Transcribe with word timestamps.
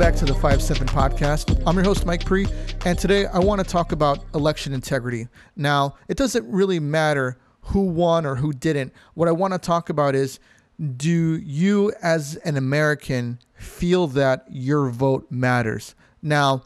back 0.00 0.16
to 0.16 0.24
the 0.24 0.34
5 0.34 0.62
7 0.62 0.86
podcast. 0.86 1.62
I'm 1.66 1.74
your 1.74 1.84
host, 1.84 2.06
Mike 2.06 2.24
Pre, 2.24 2.46
and 2.86 2.98
today 2.98 3.26
I 3.26 3.38
want 3.38 3.60
to 3.60 3.66
talk 3.66 3.92
about 3.92 4.24
election 4.34 4.72
integrity. 4.72 5.28
Now, 5.56 5.96
it 6.08 6.16
doesn't 6.16 6.50
really 6.50 6.80
matter 6.80 7.36
who 7.60 7.82
won 7.82 8.24
or 8.24 8.34
who 8.34 8.54
didn't. 8.54 8.94
What 9.12 9.28
I 9.28 9.32
want 9.32 9.52
to 9.52 9.58
talk 9.58 9.90
about 9.90 10.14
is 10.14 10.40
do 10.96 11.36
you, 11.36 11.92
as 12.00 12.36
an 12.46 12.56
American, 12.56 13.40
feel 13.52 14.06
that 14.06 14.46
your 14.48 14.88
vote 14.88 15.26
matters? 15.30 15.94
Now, 16.22 16.62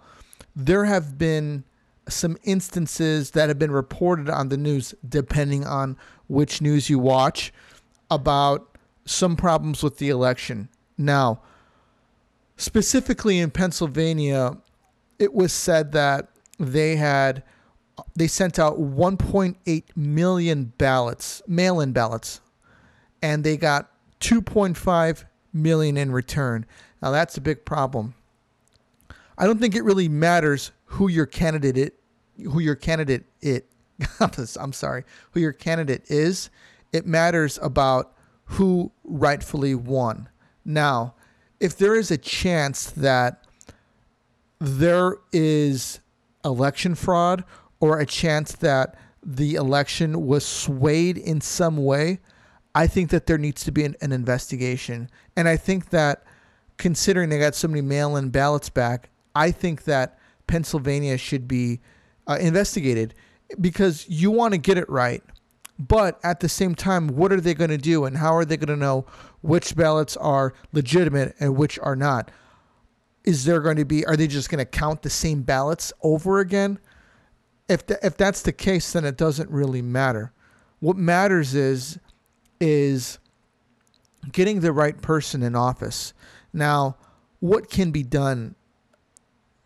there 0.55 0.85
have 0.85 1.19
been 1.19 1.65
some 2.09 2.39
instances 2.45 3.33
that 3.33 3.49
have 3.49 3.59
been 3.59 3.73
reported 3.73 4.31
on 4.31 4.49
the 4.49 4.57
news, 4.57 4.95
depending 5.09 5.67
on 5.67 5.97
which 6.29 6.63
news 6.63 6.89
you 6.89 7.01
watch, 7.01 7.53
about 8.13 8.79
some 9.07 9.35
problems 9.35 9.83
with 9.83 9.99
the 9.99 10.09
election. 10.09 10.69
Now, 10.97 11.41
specifically 12.57 13.39
in 13.39 13.51
Pennsylvania, 13.51 14.59
it 15.19 15.33
was 15.33 15.53
said 15.53 15.93
that 15.93 16.29
they 16.59 16.97
had 16.97 17.43
they 18.17 18.27
sent 18.27 18.59
out 18.59 18.81
1.8 18.81 19.85
million 19.95 20.73
ballots, 20.79 21.43
mail-in 21.47 21.93
ballots, 21.93 22.41
and 23.23 23.45
they 23.45 23.57
got 23.57 23.91
2.5 24.21 25.25
million 25.53 25.97
in 25.97 26.11
return. 26.11 26.67
Now 27.01 27.11
that's 27.11 27.37
a 27.37 27.41
big 27.41 27.65
problem. 27.65 28.15
I 29.39 29.47
don't 29.47 29.61
think 29.61 29.75
it 29.75 29.85
really 29.85 30.09
matters 30.09 30.73
who 30.87 31.09
your 31.09 31.27
candidate 31.27 31.77
it, 31.77 32.01
who 32.37 32.61
your 32.61 32.75
candidate 32.75 33.25
it 33.41 33.69
I'm 34.61 34.73
sorry, 34.73 35.05
who 35.33 35.41
your 35.41 35.53
candidate 35.53 36.05
is. 36.11 36.51
It 36.93 37.07
matters 37.07 37.59
about 37.63 38.15
who 38.45 38.93
rightfully 39.05 39.75
won. 39.75 40.29
Now, 40.65 41.15
if 41.65 41.79
there 41.79 41.95
is 41.95 42.11
a 42.11 42.19
chance 42.19 42.91
that 42.91 43.43
there 44.59 45.17
is 45.33 46.01
election 46.45 46.95
fraud 46.95 47.43
or 47.81 48.01
a 48.01 48.05
chance 48.05 48.53
that 48.57 48.99
the 49.23 49.55
election 49.55 50.27
was 50.27 50.45
swayed 50.45 51.17
in 51.17 51.41
some 51.41 51.79
way, 51.79 52.21
I 52.75 52.87
think 52.87 53.09
that 53.11 53.25
there 53.25 53.39
needs 53.39 53.65
to 53.65 53.73
be 53.73 53.83
an, 53.83 53.97
an 54.03 54.13
investigation. 54.13 55.09
And 55.37 55.49
I 55.49 55.57
think 55.57 55.89
that 55.89 56.25
considering 56.77 57.31
they 57.31 57.39
got 57.39 57.55
so 57.55 57.67
many 57.67 57.81
mail 57.81 58.15
in 58.17 58.29
ballots 58.29 58.69
back, 58.69 59.09
I 59.35 59.51
think 59.51 59.85
that 59.85 60.19
Pennsylvania 60.47 61.17
should 61.17 61.49
be 61.49 61.81
uh, 62.27 62.37
investigated 62.39 63.15
because 63.59 64.07
you 64.07 64.31
want 64.31 64.53
to 64.53 64.59
get 64.59 64.77
it 64.77 64.89
right. 64.91 65.23
But 65.79 66.21
at 66.23 66.41
the 66.41 66.49
same 66.49 66.75
time, 66.75 67.09
what 67.09 67.33
are 67.33 67.41
they 67.41 67.55
going 67.55 67.71
to 67.71 67.79
do 67.79 68.05
and 68.05 68.17
how 68.17 68.35
are 68.35 68.45
they 68.45 68.57
going 68.57 68.69
to 68.69 68.77
know 68.77 69.07
which 69.41 69.75
ballots 69.75 70.17
are 70.17 70.55
legitimate 70.73 71.35
and 71.41 71.57
which 71.57 71.79
are 71.81 71.97
not? 71.97 72.31
Is 73.25 73.45
there 73.45 73.61
going 73.61 73.77
to 73.77 73.85
be, 73.85 74.05
are 74.07 74.17
they 74.17 74.27
just 74.27 74.51
going 74.51 74.59
to 74.59 74.65
count 74.65 75.03
the 75.03 75.11
same 75.11 75.43
ballots 75.43 75.93
over 76.03 76.39
again? 76.39 76.79
If, 77.69 77.87
the, 77.87 77.99
if 78.07 78.17
that's 78.17 78.43
the 78.43 78.53
case, 78.53 78.93
then 78.93 79.05
it 79.05 79.17
doesn't 79.17 79.51
really 79.51 79.83
matter. 79.83 80.33
What 80.81 80.97
matters 80.97 81.55
is, 81.55 81.99
is 82.61 83.19
getting 84.33 84.61
the 84.61 84.73
right 84.73 85.01
person 85.01 85.43
in 85.43 85.57
office. 85.57 86.13
Now, 86.53 86.97
what 87.41 87.69
can 87.69 87.91
be 87.91 88.03
done 88.03 88.55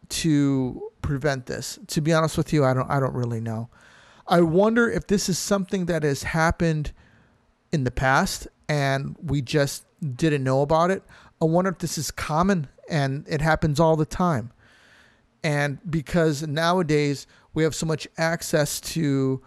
to 0.08 0.90
prevent 1.02 1.46
this? 1.46 1.78
To 1.88 2.00
be 2.00 2.12
honest 2.12 2.36
with 2.36 2.52
you, 2.52 2.64
I 2.64 2.74
don't 2.74 2.90
I 2.90 2.98
don't 2.98 3.14
really 3.14 3.40
know. 3.40 3.68
I 4.28 4.42
wonder 4.42 4.90
if 4.90 5.06
this 5.06 5.28
is 5.28 5.38
something 5.38 5.86
that 5.86 6.02
has 6.02 6.22
happened 6.22 6.92
in 7.72 7.84
the 7.84 7.90
past 7.90 8.46
and 8.68 9.16
we 9.22 9.40
just 9.40 9.86
didn't 10.16 10.44
know 10.44 10.60
about 10.60 10.90
it. 10.90 11.02
I 11.40 11.46
wonder 11.46 11.70
if 11.70 11.78
this 11.78 11.96
is 11.96 12.10
common 12.10 12.68
and 12.90 13.26
it 13.26 13.40
happens 13.40 13.80
all 13.80 13.96
the 13.96 14.04
time. 14.04 14.52
And 15.42 15.78
because 15.90 16.46
nowadays 16.46 17.26
we 17.54 17.62
have 17.62 17.74
so 17.74 17.86
much 17.86 18.06
access 18.18 18.80
to 18.80 19.42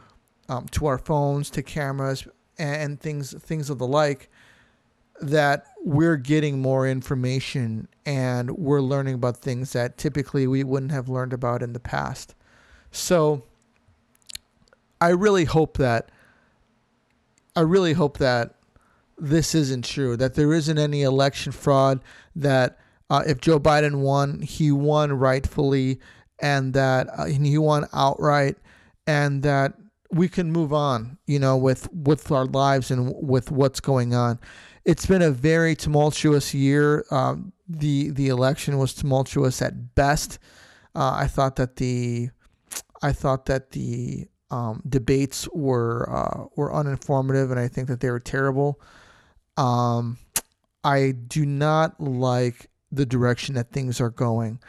um, 0.50 0.66
to 0.72 0.86
our 0.88 0.98
phones, 0.98 1.50
to 1.52 1.64
cameras, 1.64 2.28
and 2.58 3.00
things 3.00 3.34
things 3.42 3.70
of 3.70 3.78
the 3.78 3.88
like, 3.88 4.30
that 5.22 5.68
we're 5.84 6.18
getting 6.18 6.62
more 6.62 6.88
information 6.88 7.88
and 8.06 8.52
we're 8.58 8.82
learning 8.82 9.16
about 9.16 9.38
things 9.38 9.74
that 9.74 9.98
typically 9.98 10.48
we 10.48 10.64
wouldn't 10.64 10.92
have 10.92 11.08
learned 11.08 11.34
about 11.34 11.62
in 11.62 11.74
the 11.74 11.80
past. 11.80 12.36
So 12.92 13.44
I 15.02 15.10
really 15.10 15.46
hope 15.46 15.78
that 15.78 16.12
I 17.56 17.62
really 17.62 17.94
hope 17.94 18.20
that 18.20 18.56
this 19.18 19.54
isn't 19.54 19.84
true, 19.84 20.16
that 20.18 20.36
there 20.36 20.54
isn't 20.54 20.78
any 20.78 21.02
election 21.02 21.52
fraud, 21.52 22.02
that 22.36 22.80
uh, 23.10 23.24
if 23.28 23.42
Joe 23.42 23.60
Biden 23.60 24.00
won, 24.00 24.42
he 24.42 24.72
won 24.72 25.12
rightfully, 25.12 26.00
and 26.42 26.74
that 26.74 27.08
uh, 27.18 27.26
he 27.26 27.58
won 27.58 27.88
outright, 27.94 28.56
and 29.06 29.44
that 29.44 29.74
we 30.12 30.30
can 30.30 30.52
move 30.52 30.72
on, 30.72 31.18
you 31.28 31.40
know, 31.40 31.58
with 31.58 31.92
with 31.92 32.32
our 32.32 32.46
lives 32.46 32.90
and 32.92 33.14
with 33.16 33.52
what's 33.52 33.80
going 33.80 34.14
on. 34.14 34.40
It's 34.86 35.06
been 35.06 35.22
a 35.22 35.32
very 35.32 35.76
tumultuous 35.76 36.54
year. 36.54 37.06
Um, 37.12 37.54
the 37.68 38.12
The 38.12 38.30
election 38.30 38.78
was 38.78 38.94
tumultuous 38.94 39.62
at 39.62 39.96
best. 39.96 40.40
Uh, 40.96 41.14
I 41.14 41.28
thought 41.28 41.56
that 41.58 41.76
the 41.76 42.30
I 43.02 43.12
thought 43.12 43.46
that 43.46 43.72
the 43.72 44.28
um, 44.52 44.82
debates 44.88 45.48
were 45.54 46.10
uh, 46.10 46.46
were 46.56 46.72
uninformative, 46.72 47.50
and 47.50 47.60
I 47.60 47.68
think 47.68 47.88
that 47.88 48.00
they 48.00 48.12
were 48.12 48.20
terrible. 48.20 48.80
Um, 49.58 50.18
I 50.84 51.12
do 51.12 51.46
not 51.46 52.00
like 52.00 52.68
the 52.92 53.06
direction 53.06 53.56
that 53.56 53.72
things 53.72 54.02
are 54.02 54.10
going. 54.10 54.60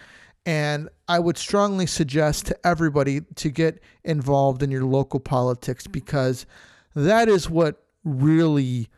And 0.44 0.88
I 1.08 1.18
would 1.18 1.38
strongly 1.38 1.86
suggest 1.86 2.46
to 2.46 2.66
everybody 2.66 3.20
to 3.36 3.50
get 3.50 3.80
involved 4.04 4.62
in 4.62 4.70
your 4.70 4.84
local 4.84 5.20
politics 5.20 5.86
because 5.86 6.46
that 6.94 7.28
is 7.28 7.48
what 7.48 7.84
really 8.04 8.88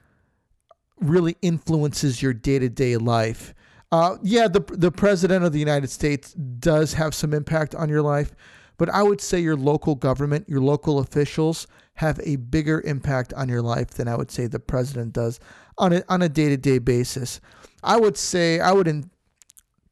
really 1.00 1.36
influences 1.42 2.22
your 2.22 2.32
day-to-day 2.32 2.96
life. 2.96 3.52
Uh, 3.92 4.16
yeah, 4.22 4.48
the 4.48 4.60
the 4.68 4.90
president 4.90 5.44
of 5.44 5.52
the 5.52 5.58
United 5.58 5.90
States 5.90 6.32
does 6.32 6.94
have 6.94 7.14
some 7.14 7.34
impact 7.34 7.74
on 7.74 7.88
your 7.88 8.02
life, 8.02 8.34
but 8.76 8.90
I 8.90 9.02
would 9.02 9.20
say 9.20 9.40
your 9.40 9.56
local 9.56 9.94
government, 9.94 10.48
your 10.48 10.60
local 10.60 10.98
officials 10.98 11.66
have 11.94 12.20
a 12.24 12.36
bigger 12.36 12.80
impact 12.82 13.32
on 13.34 13.48
your 13.48 13.62
life 13.62 13.90
than 13.90 14.08
I 14.08 14.16
would 14.16 14.30
say 14.30 14.46
the 14.46 14.58
president 14.58 15.12
does 15.12 15.38
on 15.78 15.92
a, 15.92 16.02
on 16.08 16.22
a 16.22 16.28
day-to-day 16.28 16.78
basis. 16.78 17.40
I 17.82 17.96
would 17.98 18.16
say 18.16 18.60
I 18.60 18.72
would 18.72 18.88
in, 18.88 19.10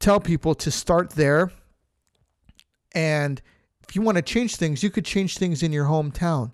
tell 0.00 0.18
people 0.18 0.54
to 0.56 0.70
start 0.70 1.10
there 1.10 1.52
and 2.94 3.40
if 3.88 3.96
you 3.96 4.02
want 4.02 4.16
to 4.16 4.22
change 4.22 4.56
things, 4.56 4.82
you 4.82 4.90
could 4.90 5.04
change 5.04 5.38
things 5.38 5.62
in 5.62 5.72
your 5.72 5.86
hometown 5.86 6.52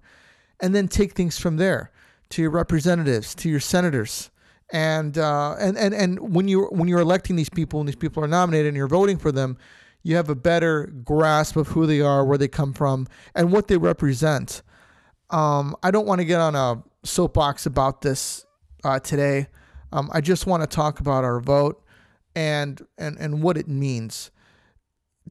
and 0.60 0.74
then 0.74 0.88
take 0.88 1.12
things 1.12 1.38
from 1.38 1.56
there 1.56 1.92
to 2.30 2.42
your 2.42 2.50
representatives, 2.50 3.34
to 3.36 3.48
your 3.48 3.60
senators, 3.60 4.30
and 4.72 5.16
uh, 5.16 5.54
and 5.58 5.78
and 5.78 5.94
and 5.94 6.34
when 6.34 6.48
you 6.48 6.64
when 6.66 6.88
you're 6.88 7.00
electing 7.00 7.36
these 7.36 7.48
people 7.48 7.80
and 7.80 7.88
these 7.88 7.96
people 7.96 8.22
are 8.22 8.28
nominated 8.28 8.66
and 8.66 8.76
you're 8.76 8.88
voting 8.88 9.18
for 9.18 9.32
them, 9.32 9.56
you 10.02 10.16
have 10.16 10.28
a 10.28 10.34
better 10.34 10.86
grasp 11.04 11.56
of 11.56 11.68
who 11.68 11.86
they 11.86 12.00
are, 12.00 12.24
where 12.24 12.38
they 12.38 12.48
come 12.48 12.72
from, 12.72 13.06
and 13.34 13.52
what 13.52 13.68
they 13.68 13.76
represent. 13.76 14.62
Um, 15.30 15.76
I 15.82 15.90
don't 15.90 16.06
want 16.06 16.20
to 16.20 16.24
get 16.24 16.40
on 16.40 16.54
a 16.54 16.82
soapbox 17.04 17.66
about 17.66 18.02
this 18.02 18.46
uh, 18.84 19.00
today. 19.00 19.48
Um, 19.92 20.10
I 20.12 20.20
just 20.20 20.46
want 20.46 20.62
to 20.62 20.66
talk 20.66 21.00
about 21.00 21.24
our 21.24 21.40
vote 21.40 21.82
and 22.34 22.80
and 22.98 23.16
and 23.18 23.42
what 23.42 23.56
it 23.56 23.68
means 23.68 24.30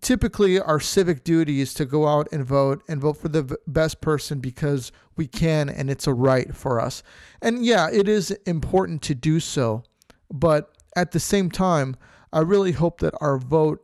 typically 0.02 0.60
our 0.60 0.80
civic 0.80 1.24
duty 1.24 1.62
is 1.62 1.74
to 1.76 1.86
go 1.86 2.08
out 2.08 2.28
and 2.32 2.46
vote 2.46 2.84
and 2.88 3.02
vote 3.02 3.18
for 3.18 3.30
the 3.30 3.58
best 3.68 4.02
person 4.02 4.40
because 4.40 4.92
we 5.16 5.28
can 5.28 5.70
and 5.70 5.90
it's 5.90 6.08
a 6.08 6.14
right 6.14 6.56
for 6.56 6.80
us. 6.80 7.04
And 7.42 7.66
yeah, 7.66 7.90
it 7.92 8.08
is 8.08 8.32
important 8.46 9.02
to 9.04 9.16
do 9.16 9.40
so. 9.40 9.84
But 10.32 10.72
at 10.96 11.12
the 11.12 11.20
same 11.20 11.50
time, 11.50 11.96
I 12.32 12.40
really 12.40 12.74
hope 12.74 13.00
that 13.00 13.14
our 13.22 13.38
vote 13.38 13.84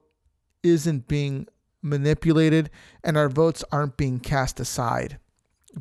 isn't 0.63 1.07
being 1.07 1.47
manipulated 1.81 2.69
and 3.03 3.17
our 3.17 3.29
votes 3.29 3.63
aren't 3.71 3.97
being 3.97 4.19
cast 4.19 4.59
aside 4.59 5.19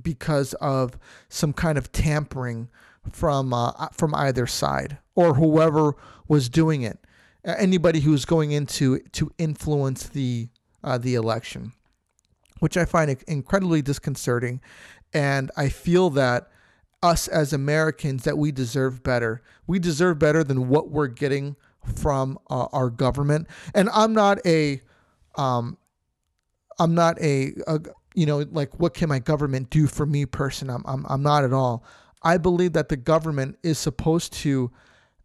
because 0.03 0.55
of 0.55 0.99
some 1.29 1.53
kind 1.53 1.79
of 1.79 1.93
tampering 1.93 2.69
from 3.11 3.53
uh, 3.53 3.89
from 3.93 4.15
either 4.15 4.47
side 4.47 4.99
or 5.15 5.35
whoever 5.35 5.95
was 6.29 6.49
doing 6.49 6.83
it 6.83 6.99
anybody 7.45 8.01
who's 8.01 8.25
going 8.25 8.53
into 8.53 9.01
to 9.13 9.33
influence 9.39 10.09
the 10.09 10.49
uh, 10.85 10.99
the 10.99 11.15
election, 11.15 11.73
which 12.59 12.77
I 12.77 12.85
find 12.85 13.17
incredibly 13.27 13.83
disconcerting, 13.83 14.61
and 15.13 15.51
I 15.57 15.69
feel 15.69 16.11
that 16.11 16.51
us 17.03 17.29
as 17.29 17.53
Americans 17.53 18.25
that 18.25 18.39
we 18.39 18.53
deserve 18.53 19.03
better. 19.03 19.43
We 19.67 19.79
deserve 19.79 20.19
better 20.19 20.45
than 20.45 20.69
what 20.69 20.91
we're 20.91 21.09
getting 21.09 21.57
from 21.97 22.39
uh, 22.51 22.67
our 22.73 22.91
government. 22.91 23.49
And 23.75 23.89
I'm 23.91 24.13
not 24.13 24.39
a, 24.47 24.83
um, 25.37 25.79
I'm 26.79 26.95
not 26.95 27.21
a, 27.21 27.53
a, 27.67 27.81
you 28.15 28.27
know, 28.27 28.45
like 28.51 28.79
what 28.79 28.95
can 28.95 29.09
my 29.09 29.19
government 29.19 29.71
do 29.71 29.87
for 29.87 30.07
me 30.07 30.27
person? 30.27 30.71
I'm, 30.71 30.83
I'm, 30.87 31.05
I'm 31.09 31.23
not 31.23 31.45
at 31.45 31.53
all. 31.53 31.85
I 32.23 32.39
believe 32.39 32.73
that 32.75 32.89
the 32.89 32.97
government 32.97 33.59
is 33.63 33.79
supposed 33.79 34.33
to 34.35 34.71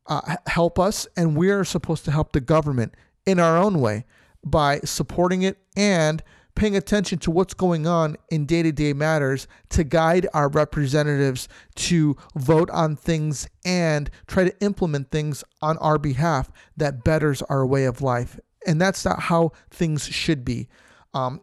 uh, 0.08 0.38
help 0.48 0.80
us, 0.80 1.08
and 1.16 1.36
we 1.36 1.50
are 1.50 1.64
supposed 1.64 2.06
to 2.06 2.12
help 2.12 2.32
the 2.32 2.42
government 2.42 2.96
in 3.26 3.40
our 3.40 3.58
own 3.58 3.82
way 3.82 4.06
by 4.44 4.80
supporting 4.80 5.42
it 5.44 5.58
and 5.76 6.24
paying 6.58 6.76
attention 6.76 7.20
to 7.20 7.30
what's 7.30 7.54
going 7.54 7.86
on 7.86 8.18
in 8.32 8.46
day 8.48 8.64
to 8.64 8.72
day 8.72 8.92
matters 8.92 9.48
to 9.70 9.84
guide 9.84 10.28
our 10.34 10.50
representatives 10.50 11.48
to 11.76 12.18
vote 12.36 12.70
on 12.72 12.96
things 12.96 13.48
and 13.64 14.10
try 14.26 14.44
to 14.44 14.60
implement 14.60 15.12
things 15.12 15.44
on 15.62 15.78
our 15.78 16.00
behalf 16.00 16.52
that 16.76 17.04
betters 17.04 17.44
our 17.44 17.66
way 17.66 17.86
of 17.86 18.02
life. 18.02 18.40
And 18.66 18.82
that's 18.82 19.06
not 19.06 19.20
how 19.22 19.52
things 19.70 20.08
should 20.08 20.44
be. 20.44 20.68
Um, 21.14 21.42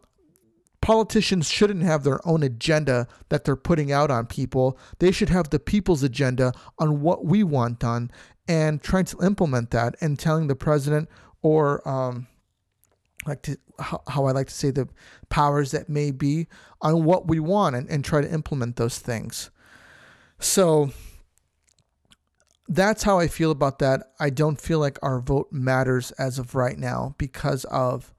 politicians 0.81 1.49
shouldn't 1.49 1.83
have 1.83 2.03
their 2.03 2.19
own 2.27 2.43
agenda 2.43 3.07
that 3.29 3.45
they're 3.45 3.55
putting 3.55 3.93
out 3.93 4.11
on 4.11 4.25
people. 4.25 4.77
They 4.99 5.11
should 5.11 5.29
have 5.29 5.49
the 5.49 5.59
people's 5.59 6.03
agenda 6.03 6.51
on 6.77 6.99
what 7.01 7.25
we 7.25 7.41
want 7.41 7.79
done 7.79 8.11
and 8.49 8.81
trying 8.83 9.05
to 9.05 9.23
implement 9.23 9.71
that 9.71 9.95
and 10.01 10.19
telling 10.19 10.47
the 10.47 10.55
president 10.55 11.07
or 11.41 11.87
um, 11.87 12.27
like 13.25 13.41
to 13.43 13.57
how 13.79 14.25
I 14.25 14.31
like 14.31 14.47
to 14.47 14.53
say 14.53 14.71
the 14.71 14.87
powers 15.29 15.71
that 15.71 15.89
may 15.89 16.11
be 16.11 16.47
on 16.81 17.03
what 17.03 17.27
we 17.27 17.39
want 17.39 17.75
and, 17.75 17.89
and 17.89 18.03
try 18.03 18.21
to 18.21 18.31
implement 18.31 18.75
those 18.75 18.99
things. 18.99 19.49
So 20.39 20.91
that's 22.67 23.03
how 23.03 23.19
I 23.19 23.27
feel 23.27 23.51
about 23.51 23.79
that. 23.79 24.11
I 24.19 24.29
don't 24.29 24.59
feel 24.59 24.79
like 24.79 24.97
our 25.01 25.19
vote 25.19 25.51
matters 25.51 26.11
as 26.11 26.39
of 26.39 26.55
right 26.55 26.77
now 26.77 27.15
because 27.17 27.63
of 27.65 28.13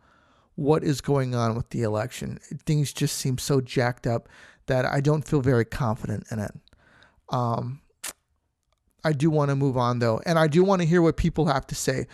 what 0.55 0.82
is 0.85 1.00
going 1.00 1.35
on 1.35 1.55
with 1.55 1.70
the 1.70 1.82
election. 1.82 2.38
Things 2.64 2.93
just 2.93 3.17
seem 3.17 3.38
so 3.38 3.61
jacked 3.61 4.06
up 4.06 4.29
that 4.67 4.85
I 4.85 5.00
don't 5.00 5.26
feel 5.26 5.41
very 5.41 5.64
confident 5.64 6.26
in 6.31 6.38
it. 6.38 6.52
Um, 7.29 7.81
I 9.05 9.12
do 9.12 9.31
want 9.31 9.50
to 9.50 9.56
move 9.56 9.76
on 9.76 9.99
though, 9.99 10.20
and 10.26 10.38
I 10.38 10.49
do 10.49 10.64
want 10.64 10.82
to 10.82 10.88
hear 10.88 11.02
what 11.02 11.17
people 11.17 11.47
have 11.47 11.67
to 11.69 11.75
say. 11.75 12.06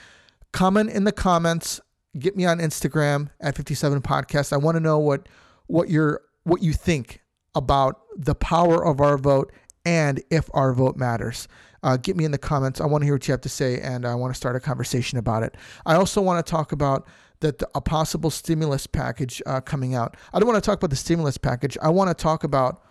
Comment 0.53 0.91
in 0.91 1.05
the 1.05 1.13
comments 1.13 1.81
get 2.19 2.37
me 2.37 2.45
on 2.45 2.59
Instagram 2.59 3.31
at 3.41 3.57
57 3.57 4.03
podcast. 4.03 4.53
I 4.53 4.57
want 4.57 4.77
to 4.77 4.81
know 4.81 4.99
what 4.99 5.29
what 5.67 5.89
your 5.89 6.23
what 6.45 6.63
you 6.63 6.73
think 6.73 7.21
about 7.55 8.01
the 8.17 8.35
power 8.35 8.85
of 8.85 9.01
our 9.01 9.17
vote 9.17 9.53
and 9.85 10.23
if 10.31 10.49
our 10.55 10.73
vote 10.73 10.97
matters. 10.97 11.49
Uh, 11.83 11.97
get 11.97 12.17
me 12.17 12.25
in 12.25 12.31
the 12.31 12.39
comments. 12.39 12.81
I 12.81 12.87
want 12.87 13.03
to 13.03 13.07
hear 13.07 13.15
what 13.15 13.27
you 13.27 13.33
have 13.33 13.41
to 13.41 13.49
say, 13.49 13.81
and 13.81 14.07
I 14.07 14.15
want 14.15 14.33
to 14.33 14.37
start 14.37 14.55
a 14.55 14.61
conversation 14.61 15.19
about 15.19 15.43
it. 15.43 15.57
I 15.85 15.97
also 15.97 16.21
want 16.23 16.45
to 16.45 16.49
talk 16.49 16.71
about 16.71 17.07
that 17.41 17.61
a 17.75 17.81
possible 17.81 18.31
stimulus 18.31 18.87
package 18.87 19.43
uh, 19.47 19.61
coming 19.61 19.95
out. 19.95 20.17
I 20.33 20.39
don't 20.39 20.49
want 20.49 20.63
to 20.63 20.67
talk 20.67 20.79
about 20.79 20.91
the 20.91 20.97
stimulus 20.97 21.39
package. 21.39 21.77
I 21.83 21.89
want 21.89 22.09
to 22.09 22.15
talk 22.15 22.45
about 22.45 22.83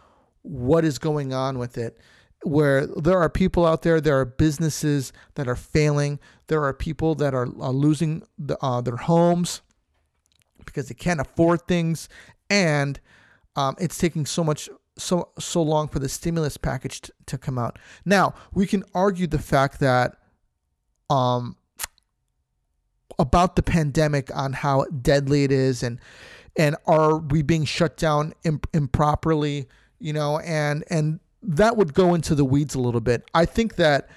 what 0.41 0.83
is 0.83 0.99
going 0.99 1.33
on 1.33 1.57
with 1.57 1.77
it 1.77 1.97
where 2.43 2.87
there 2.87 3.19
are 3.19 3.29
people 3.29 3.65
out 3.65 3.83
there, 3.83 4.01
there 4.01 4.19
are 4.19 4.25
businesses 4.25 5.13
that 5.35 5.47
are 5.47 5.55
failing, 5.55 6.19
there 6.47 6.63
are 6.63 6.73
people 6.73 7.15
that 7.15 7.33
are, 7.33 7.47
are 7.59 7.71
losing 7.71 8.23
the, 8.37 8.57
uh, 8.63 8.81
their 8.81 8.97
homes 8.97 9.61
because 10.65 10.87
they 10.87 10.95
can't 10.95 11.19
afford 11.19 11.67
things, 11.67 12.09
and 12.49 12.99
um, 13.55 13.75
it's 13.79 13.97
taking 13.97 14.25
so 14.25 14.43
much 14.43 14.69
so 14.97 15.29
so 15.39 15.61
long 15.61 15.87
for 15.87 15.99
the 15.99 16.09
stimulus 16.09 16.57
package 16.57 17.01
t- 17.01 17.13
to 17.25 17.37
come 17.37 17.57
out. 17.57 17.79
Now 18.05 18.33
we 18.53 18.67
can 18.67 18.83
argue 18.93 19.27
the 19.27 19.39
fact 19.39 19.79
that 19.79 20.17
um 21.09 21.55
about 23.17 23.55
the 23.55 23.63
pandemic 23.63 24.35
on 24.35 24.53
how 24.53 24.85
deadly 24.85 25.43
it 25.43 25.51
is 25.51 25.83
and 25.83 25.99
and 26.57 26.75
are 26.85 27.17
we 27.17 27.41
being 27.41 27.65
shut 27.65 27.97
down 27.97 28.33
imp- 28.43 28.67
improperly 28.73 29.67
you 29.99 30.13
know 30.13 30.39
and 30.39 30.83
and 30.89 31.19
that 31.43 31.77
would 31.77 31.93
go 31.93 32.13
into 32.13 32.35
the 32.35 32.45
weeds 32.45 32.75
a 32.75 32.79
little 32.79 33.01
bit. 33.01 33.23
I 33.33 33.45
think 33.45 33.75
that 33.75 34.09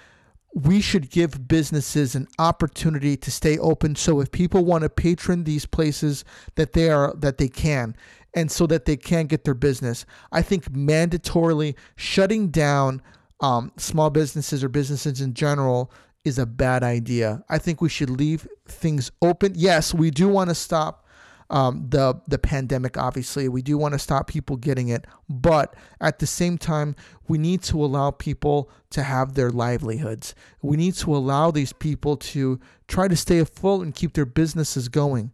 we 0.55 0.81
should 0.81 1.11
give 1.11 1.49
businesses 1.49 2.15
an 2.15 2.29
opportunity 2.39 3.17
to 3.17 3.31
stay 3.31 3.59
open. 3.59 3.97
So 3.97 4.21
if 4.21 4.31
people 4.31 4.65
want 4.65 4.83
to 4.83 4.89
patron 4.89 5.45
these 5.45 5.67
places 5.67 6.25
that 6.55 6.73
they 6.73 6.91
are 6.91 7.13
that 7.17 7.39
they 7.39 7.49
can 7.49 7.97
and 8.35 8.51
so 8.51 8.67
that 8.67 8.85
they 8.85 8.97
can 8.97 9.27
get 9.27 9.45
their 9.45 9.55
business. 9.55 10.07
I 10.33 10.43
think 10.43 10.65
mandatorily 10.73 11.77
shutting 11.97 12.49
down 12.49 13.03
um, 13.41 13.73
small 13.77 14.11
businesses 14.11 14.63
or 14.63 14.69
businesses 14.69 15.21
in 15.21 15.35
general 15.35 15.93
is 16.25 16.39
a 16.39 16.47
bad 16.47 16.83
idea. 16.83 17.45
I 17.49 17.59
think 17.59 17.81
we 17.81 17.89
should 17.89 18.11
leave 18.11 18.47
things 18.67 19.11
open. 19.23 19.53
Yes 19.57 19.93
we 19.93 20.11
do 20.11 20.29
want 20.29 20.51
to 20.51 20.55
stop 20.55 21.04
um, 21.51 21.87
the 21.89 22.21
the 22.27 22.39
pandemic. 22.39 22.97
Obviously, 22.97 23.49
we 23.49 23.63
do 23.63 23.77
want 23.77 23.93
to 23.93 23.99
stop 23.99 24.27
people 24.27 24.57
getting 24.57 24.89
it, 24.89 25.07
but 25.29 25.75
at 26.01 26.19
the 26.19 26.27
same 26.27 26.59
time, 26.59 26.97
we 27.29 27.39
need 27.39 27.63
to 27.65 27.85
allow 27.85 28.11
people 28.11 28.71
to 28.91 29.03
have 29.03 29.35
their 29.35 29.51
livelihoods. 29.51 30.35
We 30.63 30.77
need 30.77 30.95
to 30.95 31.15
allow 31.15 31.51
these 31.51 31.73
people 31.73 32.17
to 32.17 32.61
try 32.89 33.09
to 33.09 33.17
stay 33.17 33.39
afloat 33.39 33.83
and 33.85 33.95
keep 33.95 34.15
their 34.15 34.27
businesses 34.27 34.89
going. 34.89 35.33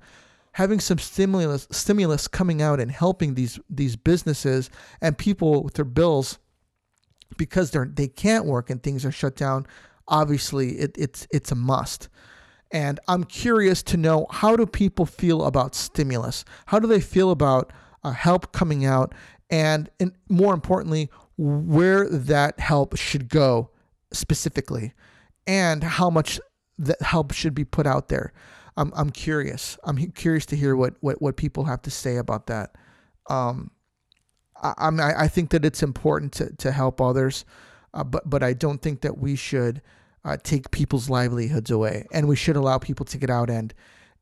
Having 0.52 0.80
some 0.80 0.98
stimulus 0.98 1.68
stimulus 1.70 2.26
coming 2.26 2.60
out 2.60 2.80
and 2.80 2.90
helping 2.90 3.34
these 3.34 3.58
these 3.68 3.96
businesses 3.96 4.68
and 5.00 5.16
people 5.16 5.62
with 5.62 5.74
their 5.74 5.84
bills 5.84 6.38
because 7.36 7.70
they're 7.70 7.90
they 7.92 8.08
can't 8.08 8.44
work 8.44 8.68
and 8.70 8.82
things 8.82 9.04
are 9.04 9.12
shut 9.12 9.36
down. 9.36 9.66
Obviously, 10.08 10.72
it, 10.72 10.96
it's 10.98 11.28
it's 11.30 11.52
a 11.52 11.54
must. 11.54 12.08
And 12.72 13.00
I'm 13.08 13.24
curious 13.24 13.82
to 13.84 13.96
know 13.96 14.26
how 14.30 14.56
do 14.56 14.66
people 14.66 15.06
feel 15.06 15.44
about 15.44 15.74
stimulus? 15.74 16.44
How 16.66 16.78
do 16.78 16.86
they 16.86 17.00
feel 17.00 17.30
about 17.30 17.72
uh, 18.04 18.12
help 18.12 18.52
coming 18.52 18.84
out? 18.84 19.12
And, 19.50 19.90
and 19.98 20.12
more 20.28 20.54
importantly, 20.54 21.10
where 21.36 22.08
that 22.08 22.60
help 22.60 22.96
should 22.96 23.28
go 23.28 23.70
specifically 24.12 24.92
and 25.46 25.82
how 25.82 26.10
much 26.10 26.40
that 26.78 27.02
help 27.02 27.32
should 27.32 27.54
be 27.54 27.64
put 27.64 27.86
out 27.86 28.08
there. 28.08 28.32
I'm, 28.76 28.92
I'm 28.94 29.10
curious. 29.10 29.76
I'm 29.84 29.96
curious 30.12 30.46
to 30.46 30.56
hear 30.56 30.76
what, 30.76 30.94
what, 31.00 31.20
what 31.20 31.36
people 31.36 31.64
have 31.64 31.82
to 31.82 31.90
say 31.90 32.16
about 32.16 32.46
that. 32.46 32.76
Um, 33.28 33.72
I, 34.62 34.74
I, 34.78 35.22
I 35.24 35.28
think 35.28 35.50
that 35.50 35.64
it's 35.64 35.82
important 35.82 36.32
to, 36.34 36.54
to 36.56 36.70
help 36.72 37.00
others, 37.00 37.44
uh, 37.92 38.04
but, 38.04 38.28
but 38.28 38.42
I 38.42 38.52
don't 38.52 38.80
think 38.80 39.00
that 39.00 39.18
we 39.18 39.34
should 39.34 39.82
uh, 40.24 40.36
take 40.42 40.70
people's 40.70 41.08
livelihoods 41.08 41.70
away, 41.70 42.06
and 42.12 42.28
we 42.28 42.36
should 42.36 42.56
allow 42.56 42.78
people 42.78 43.06
to 43.06 43.18
get 43.18 43.30
out 43.30 43.50
and 43.50 43.74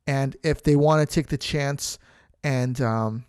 and 0.09 0.39
if 0.43 0.63
they 0.63 0.75
want 0.75 1.07
to 1.07 1.15
take 1.15 1.27
the 1.29 1.37
chance 1.37 1.99
and 2.43 2.81
um, 2.81 3.27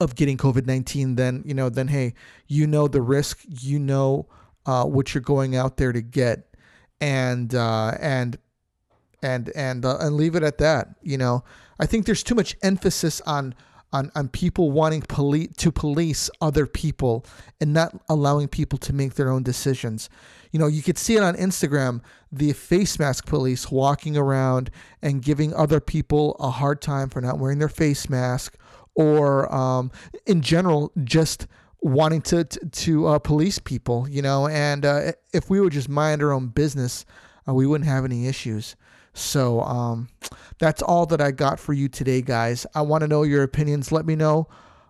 of 0.00 0.16
getting 0.16 0.36
COVID 0.36 0.66
nineteen, 0.66 1.14
then 1.14 1.42
you 1.46 1.54
know, 1.54 1.68
then 1.68 1.86
hey, 1.88 2.14
you 2.48 2.66
know 2.66 2.88
the 2.88 3.00
risk, 3.00 3.40
you 3.48 3.78
know 3.78 4.26
uh, 4.66 4.84
what 4.84 5.14
you're 5.14 5.22
going 5.22 5.54
out 5.54 5.76
there 5.76 5.92
to 5.92 6.02
get, 6.02 6.56
and 7.00 7.54
uh, 7.54 7.92
and 8.00 8.38
and 9.22 9.50
and 9.54 9.84
uh, 9.84 9.98
and 10.00 10.16
leave 10.16 10.34
it 10.34 10.42
at 10.42 10.58
that. 10.58 10.96
You 11.00 11.16
know, 11.16 11.44
I 11.78 11.86
think 11.86 12.06
there's 12.06 12.24
too 12.24 12.34
much 12.34 12.56
emphasis 12.62 13.20
on 13.20 13.54
on, 13.92 14.10
on 14.14 14.28
people 14.28 14.70
wanting 14.70 15.02
poli- 15.02 15.48
to 15.56 15.70
police 15.70 16.30
other 16.40 16.66
people 16.66 17.24
and 17.60 17.72
not 17.72 17.94
allowing 18.08 18.48
people 18.48 18.78
to 18.78 18.92
make 18.92 19.14
their 19.14 19.30
own 19.30 19.42
decisions. 19.42 20.08
You 20.50 20.58
know, 20.58 20.66
you 20.66 20.82
could 20.82 20.98
see 20.98 21.16
it 21.16 21.22
on 21.22 21.34
Instagram, 21.34 22.00
the 22.30 22.52
face 22.52 22.98
mask 22.98 23.26
police 23.26 23.70
walking 23.70 24.16
around 24.16 24.70
and 25.00 25.22
giving 25.22 25.54
other 25.54 25.80
people 25.80 26.36
a 26.38 26.50
hard 26.50 26.80
time 26.80 27.08
for 27.08 27.20
not 27.20 27.38
wearing 27.38 27.58
their 27.58 27.68
face 27.68 28.08
mask 28.08 28.56
or 28.94 29.52
um, 29.52 29.90
in 30.26 30.42
general, 30.42 30.92
just 31.04 31.46
wanting 31.80 32.22
to, 32.22 32.44
to, 32.44 32.68
to 32.68 33.06
uh, 33.06 33.18
police 33.18 33.58
people, 33.58 34.08
you 34.08 34.22
know, 34.22 34.46
and 34.46 34.84
uh, 34.84 35.12
if 35.32 35.50
we 35.50 35.60
would 35.60 35.72
just 35.72 35.88
mind 35.88 36.22
our 36.22 36.32
own 36.32 36.48
business, 36.48 37.04
uh, 37.48 37.54
we 37.54 37.66
wouldn't 37.66 37.88
have 37.88 38.04
any 38.04 38.26
issues. 38.26 38.76
So 39.14 39.60
um, 39.62 40.08
that's 40.62 40.80
all 40.80 41.06
that 41.06 41.20
I 41.20 41.32
got 41.32 41.58
for 41.58 41.72
you 41.72 41.88
today, 41.88 42.22
guys. 42.22 42.68
I 42.72 42.82
want 42.82 43.02
to 43.02 43.08
know 43.08 43.24
your 43.24 43.42
opinions. 43.42 43.90
Let 43.90 44.06
me 44.06 44.14
know 44.14 44.46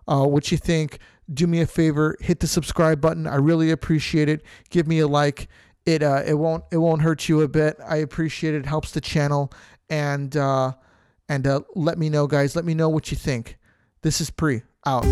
uh, 0.07 0.23
what 0.23 0.51
you 0.51 0.57
think. 0.57 0.99
Do 1.33 1.47
me 1.47 1.61
a 1.61 1.65
favor, 1.65 2.15
hit 2.19 2.41
the 2.41 2.47
subscribe 2.47 3.01
button. 3.01 3.25
I 3.25 3.37
really 3.37 3.71
appreciate 3.71 4.29
it. 4.29 4.43
Give 4.69 4.87
me 4.87 4.99
a 4.99 5.07
like. 5.07 5.47
It 5.87 6.03
uh, 6.03 6.21
it 6.27 6.35
won't 6.35 6.63
it 6.71 6.77
won't 6.77 7.01
hurt 7.01 7.27
you 7.27 7.41
a 7.41 7.47
bit. 7.47 7.77
I 7.83 7.97
appreciate 7.97 8.53
it. 8.53 8.59
it 8.59 8.65
helps 8.67 8.91
the 8.91 9.01
channel 9.01 9.51
and 9.89 10.37
uh, 10.37 10.73
and 11.27 11.47
uh, 11.47 11.61
let 11.73 11.97
me 11.97 12.07
know, 12.07 12.27
guys. 12.27 12.55
Let 12.55 12.65
me 12.65 12.75
know 12.75 12.89
what 12.89 13.09
you 13.09 13.17
think. 13.17 13.57
This 14.03 14.21
is 14.21 14.29
Pre 14.29 14.61
out. 14.85 15.05